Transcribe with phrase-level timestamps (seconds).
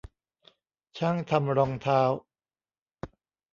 [0.97, 2.01] ช่างทำรองเท้า